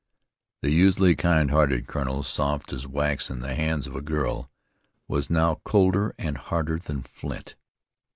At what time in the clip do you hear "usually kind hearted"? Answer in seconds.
0.71-1.85